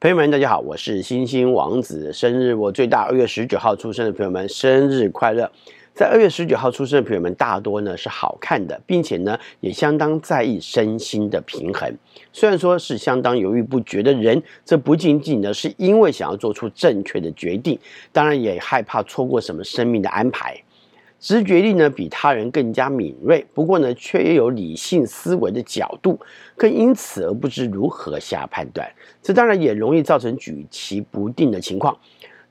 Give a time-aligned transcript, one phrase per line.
[0.00, 5.52] 朋友们，大家好，我是星星王子，生日我最大，二月十九号出生的朋友们，生日快乐！
[5.92, 11.94] 在二月十九号出生的朋友们，大多呢是好看的，并且呢也相当在意身心的平衡。
[12.32, 17.78] 虽然说是相当犹豫不决的人，这不仅仅呢是因为想要做出正确的决定，
[18.10, 20.58] 当然也害怕错过什么生命的安排。
[21.20, 26.18] 直觉力呢比他人更加敏锐，不过呢却也有理性思维的角度，
[26.56, 28.90] 更因此而不知如何下判断。
[29.22, 31.96] 这当然也容易造成举棋不定的情况。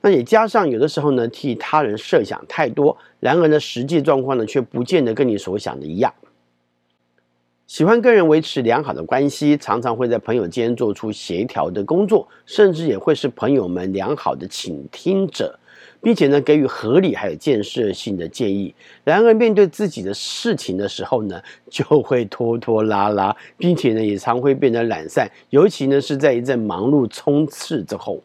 [0.01, 6.13] 那也加上有的时候呢替他人设想太多，然而呢实际状况呢却不见得跟你所想的一样。
[7.65, 15.59] 喜欢跟人维持良好的关系，常常会在朋友间做出协调的工作，甚至也会是朋友们良好的倾听者。
[16.01, 18.73] 并且呢，给予合理还有建设性的建议。
[19.03, 25.29] 然而，面对自己的事情的时候呢， 就会拖拖拉拉，并且呢，也常会变得懒散。
[25.49, 28.21] 尤其呢，是在一阵忙碌冲刺之后，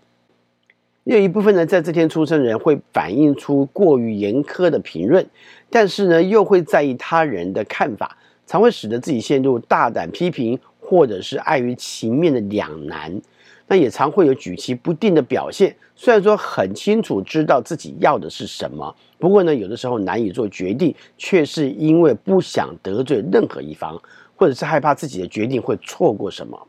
[1.04, 5.26] 有一部分呢，在这天出生人会反映出过于严苛的评论，
[5.68, 8.16] 但是呢，又会在意他人的看法，
[8.46, 10.58] 常会使得自己陷入大胆批评，
[10.94, 13.20] 或者是碍于情面的两难。
[13.66, 24.00] 那也常会有举棋不定的表现，虽然说很清楚知道自己要的是什么，不过呢，有的时候难以做决定，却是因为不想得罪任何一方，
[24.36, 26.68] 或者是害怕自己的决定会错过什么。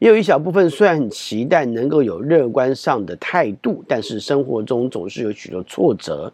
[0.00, 6.32] 也有一小部分虽然很期待能够有乐观上的态度，但是生活中总是有许多挫折。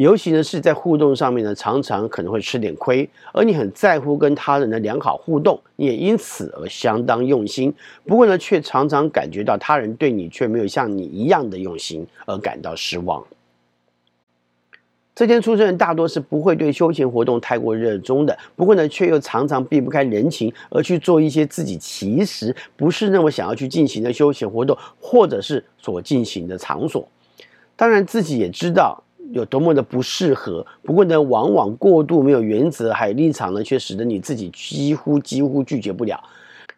[0.00, 7.74] 尤其呢是在互动上面呢，常常可能会吃点亏，而你很在乎跟他人的良好互动，你也因此而相当用心。
[8.06, 13.24] 不过呢，却常常感觉到他人对你却没有像你一样的用心，而感到失望。
[15.16, 27.08] 这天出生人大多是不会对休闲活动太过热衷的，不过呢，却又常常避不开人情，而去做一些自己其实不是那么想要去进行的休闲活动，或者是所进行的场所。
[27.74, 29.02] 当然，自己也知道。
[29.32, 36.18] 有多么的不适合，不过呢，往往过度没有原则还有立场呢，却使得你自己几乎几乎拒绝不了。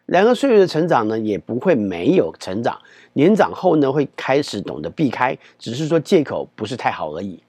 [0.07, 2.77] 两个，岁月的成长呢，也不会没有成长。
[3.13, 7.39] 年长后呢，会开始懂得避开，只是说借口不是太好而已。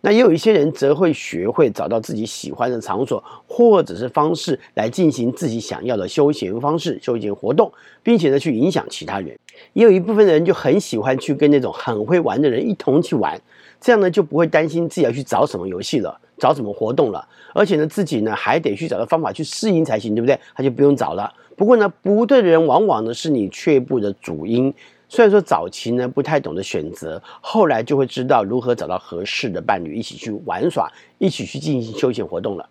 [0.00, 7.72] 那也有一些人则会学会找到自己喜欢的场所或者是方式来进行自己想要的休闲方式、休闲活动，
[8.02, 9.38] 并且呢，去影响其他人。
[9.72, 13.40] 也有一部分人就很喜欢去跟那种很会玩的人一同去玩。
[13.80, 20.38] 这样呢，就不会担心自己要去找什么游戏了，找什么活动了，而且呢，自己呢还得去找到方法去适应才行，对不对？
[20.54, 21.32] 他就不用找了。
[21.54, 24.72] 不过呢，不对的人往往呢是你却步的主因。
[25.08, 32.68] 虽然说早期呢不太懂得选择，后来就会知道如何找到合适的伴侣，一起去玩耍，一起去进行休闲活动了。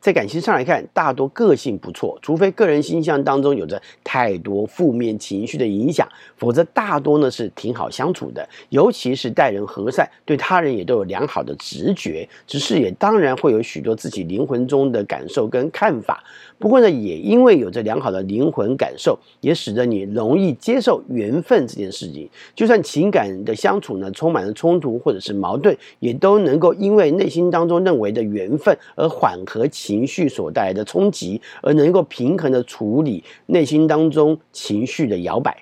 [0.00, 12.28] 在感情上来看，大多个性不错，除非个人形象当中有着太多负面情绪的影响，否则大多呢是挺好相处的，尤其是待人和善，对他人也都有良好的直觉。
[12.46, 16.22] 只是也当然会有许多自己灵魂中的感受跟看法。
[16.58, 22.30] 不过呢，也因为有着良好的灵魂感受，也使得你容易接受缘分这件事情。
[22.54, 29.85] 就算情感的相处呢充满了冲突或者是矛盾，也都能够因为内心当中认为的缘分而缓和情。
[29.86, 35.56] 情绪所带来的冲击，而能够平衡的处理内心当中情绪的摇摆，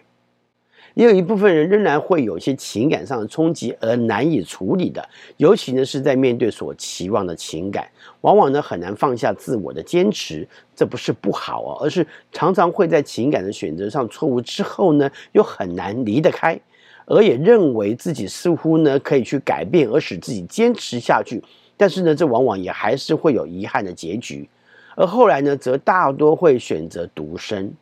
[0.95, 7.87] 也有一部分人仍然会有些情感上的冲击而难以处理的，尤其呢是在面对所期望的情感，
[8.23, 10.49] 往往呢很难放下自我的坚持。
[10.75, 16.59] 这不是不好啊，而是常常会在情感的选择上错误之后呢，又很难离得开，
[17.05, 21.43] 而也认为自己似乎呢可以去改变，而使自己坚持下去。
[21.77, 24.49] 但是呢，这往往也还是会有遗憾的结局，
[24.97, 27.73] 而后来呢，则大多会选择独身。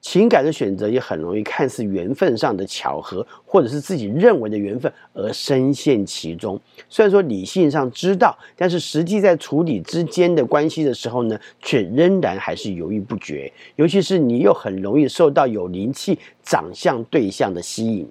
[0.00, 6.60] 情感的选择也很容易看似缘分上的巧合，或者是自己认为的缘分而深陷其中。
[6.90, 13.50] 虽然说理性上知道，但是实际在处理之间的关系的时候呢，却仍然还是犹豫不决。
[13.76, 18.06] 尤其是你又很容易受到有灵气长相对象的吸引，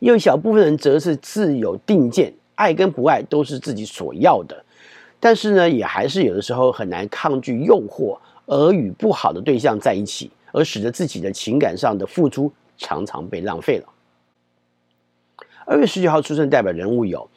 [0.00, 2.32] 有一小部分人则是自有定见。
[2.54, 4.64] 爱跟不爱都是自己所要的，
[5.18, 13.88] 但是呢，也还是有的时候很难抗拒诱惑，而与不好的对象在一起，而使得自己的情感上的付出常常被浪费了。
[15.64, 17.28] 二月十九号出生代表人物有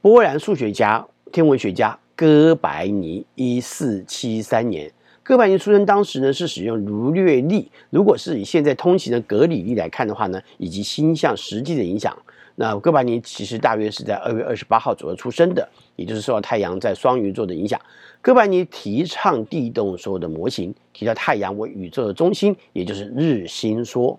[0.00, 4.90] 波兰数学家、天文学家哥白尼，一四七三年。
[5.22, 12.14] 哥白尼出生当时呢是使用儒略历，如果是以现在通行的格里历来看的话呢，以及星象实际的影响。
[12.56, 17.80] 那哥白尼其实大约是在二月二十八号左右出生的，也就是受到太阳在双鱼座的影响。
[18.22, 24.18] 哥白尼提倡地动说的模型，提到太阳为宇宙的中心，也就是日心说。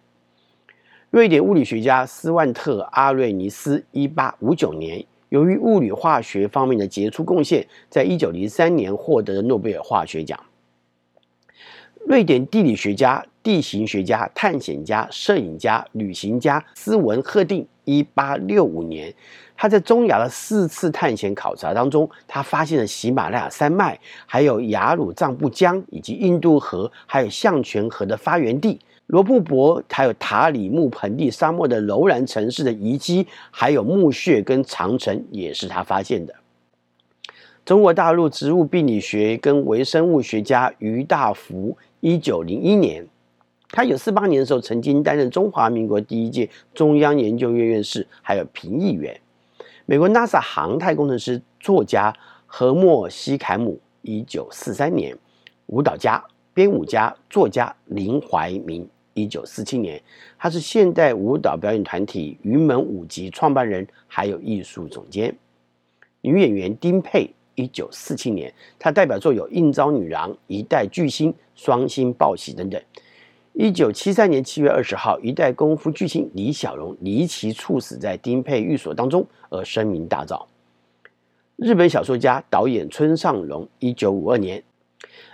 [1.12, 10.38] 瑞典物理学家斯万特·阿瑞尼斯，一八五九年，由于物理化学方面的杰出贡献，在一九零三年获得了诺贝尔化学奖。
[12.08, 19.12] 瑞典地理学家、地形学家、探险家、摄影家、旅行家斯文赫定，一八六五年，
[19.58, 28.80] 他在中亚的四次探险考察当中，他发现了喜马拉雅山脉，还有雅鲁藏布江以及印度河，还有象泉河的发源地。
[29.08, 36.34] 罗布泊，还有塔里木盆地沙漠的楼兰城市的遗迹，还有墓穴跟长城，也是他发现的。
[37.66, 41.76] 中国大陆植物病理学跟微生物学家俞大福。
[42.00, 43.08] 一九零一年，
[43.72, 49.20] 他有四八年的时候，曾经担任中华民国第一届中央研究院院士，还有评议员。
[49.88, 52.16] 美国 NASA 航太工程师、作家
[52.46, 55.16] 何莫西凯姆，一九四三年；
[55.66, 56.24] 舞蹈家、
[56.54, 60.00] 编舞家、作家林怀民，一九四七年，
[60.38, 65.36] 他是现代舞蹈表演团体云门舞集创办人，还有艺术总监。
[66.22, 67.32] 女演员丁佩。
[67.56, 72.82] 一九四七年，他代表作有《应召女郎》《一代巨星》《双星报喜》等等。
[73.54, 80.46] 一九七三年七月二十号，一代功夫巨星李小龙离奇猝死在丁佩寓所当中，而声名大噪。
[81.56, 84.62] 日本小说家、导演村上隆，一九五二年。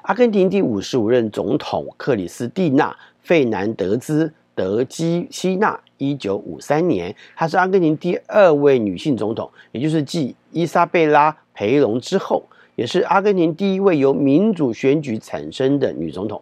[0.04, 2.92] 阿根廷第五十五任总统克里斯蒂娜·
[3.22, 11.36] 费南德兹·德基希纳，一九五三年，她是阿根廷第二位女性总统，也就是继伊莎贝拉。
[11.54, 12.44] 培龙之后，
[12.76, 16.42] 也是阿根廷第一位由民主选举产生的女总统。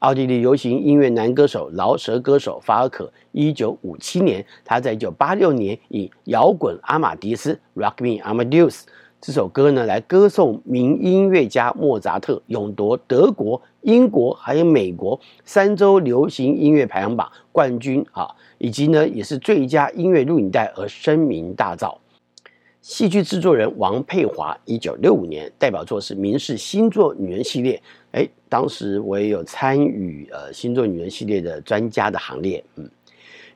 [0.00, 8.82] 奥地利流行音乐男歌手、饶舌歌手法尔可，一九五七年，他在一九八六年以摇滚阿玛迪斯 （Rock Me Amadeus）
[9.20, 18.28] 这首歌呢，来歌颂名音乐家莫扎特，勇夺德国、英国还有美国三周流行音乐排行榜冠军啊，
[18.58, 21.96] 以及呢，也是最佳音乐录影带而声名大噪。
[22.80, 27.82] 戏剧制作人王佩华，一九六五年代表作是《明式星座女人》系列。
[28.12, 32.64] 哎，当时我也有参与呃星座女人系列的专家的行列。
[32.76, 32.88] 嗯，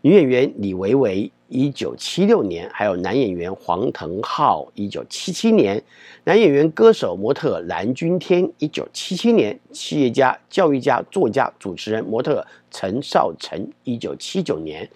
[0.05, 5.81] 女演员李维维，一九七六年，还有男演员黄腾浩，一九七七年，
[6.25, 14.91] 男演员、歌手、模特蓝钧天，一九七七年，企业家、教育家、作家、主持人、模特陈少成，一九七九年。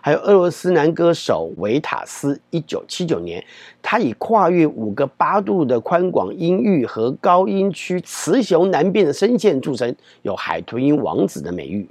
[0.00, 3.44] 还有俄罗斯男歌手维塔斯，一九七九年，
[3.82, 11.86] 他以跨越五个八度的宽广音域和高音区雌雄难辨的声线著称，有“海豚音王子”的美誉。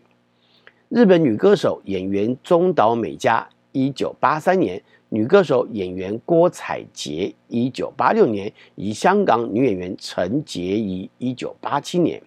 [0.95, 12.24] 日本女歌手、演员中岛美嘉，一九八三年；女歌手、演员郭采洁，一九八六年；以香港女演员陈洁仪，一九八七年。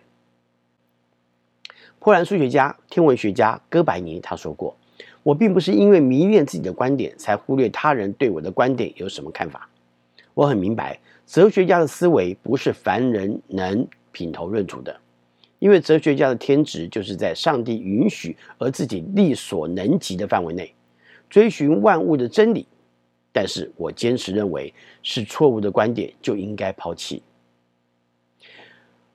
[1.99, 4.77] 波兰数学家、天文学家哥白尼他说过。
[5.23, 9.67] 我并不是因为迷恋自己的观点，才忽略他人对我的观点有什么看法。
[10.35, 14.95] 我很明白，哲学家的思维不是凡人能品头论足的，
[15.59, 20.73] 因为哲学家的天职就是在上帝允许而自己力所能及的范围内，
[21.29, 22.67] 追寻万物的真理。
[23.31, 24.73] 但是我坚持认为，
[25.03, 27.23] 是错误的观点就应该抛弃。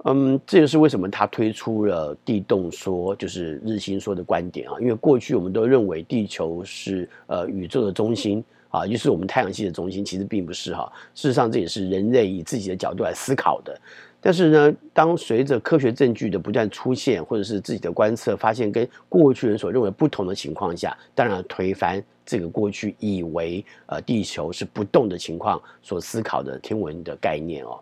[0.05, 4.75] 嗯，这就是为什么他推出了地动说，就是日心说的观点啊。
[4.79, 10.91] 因为过去我们都认为地球是呃宇宙的中心啊，就是我们太阳系的中心，其实并不是哈。
[11.15, 13.79] 事实上，这也是人类以自己的角度来思考的。
[14.25, 27.77] 但是呢，当随着科学证据的不断出现，或者是自己的观测发现跟过去人所认为不同的情况下，当然推翻这个过去以为呃地球是不动的情况所思考的天文的概念哦。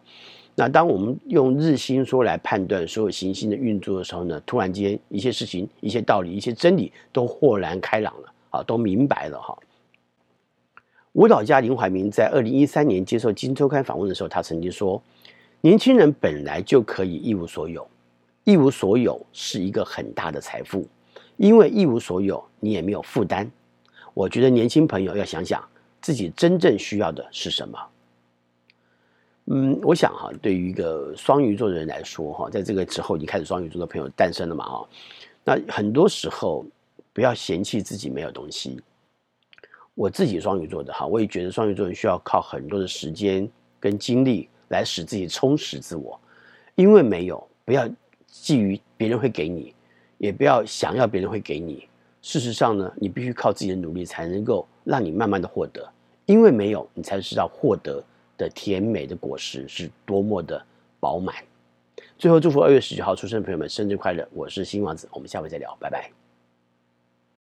[0.55, 9.55] 那当我们用日心说来判断所有行星的运作的时候呢，突然间一些事情、一些道理、一些真理都豁然开朗了啊，都明白了哈。
[11.13, 15.01] 舞蹈家林怀民在二零一三年接受《金周刊》访问的时候，他曾经说
[15.61, 17.87] ：“年轻人本来就可以一无所有，
[18.43, 20.87] 一无所有是一个很大的财富，
[21.37, 23.49] 因为一无所有，你也没有负担。
[24.13, 25.63] 我觉得年轻朋友要想想
[26.01, 27.79] 自己真正需要的是什么。”
[29.45, 34.87] 嗯，我想哈，对于一个双鱼座的人来说哈，在这个之后，你开始双鱼座的朋友诞生了嘛哈？
[35.43, 36.65] 那很多时候
[37.11, 38.81] 不要嫌弃自己没有东西。
[39.93, 43.49] 我自己双鱼座的哈，我也觉得双鱼座人需要靠很多的时间
[43.79, 46.19] 跟精力来使自己充实自我，
[46.75, 47.85] 因为没有，不要
[48.31, 49.75] 觊觎别人会给你，
[50.17, 51.87] 也不要想要别人会给你，
[52.21, 55.87] 事实上呢，你必须靠自己的努力才能够让你慢慢的获得，
[56.25, 58.03] 因为没有你才知道获得
[58.37, 60.63] 的甜美的果实是多么的
[60.99, 61.35] 饱满。
[62.17, 64.27] 最后祝福二月十九号出生的朋友们生日快乐！
[64.33, 66.20] 我是新王子，我们下回再聊，拜拜。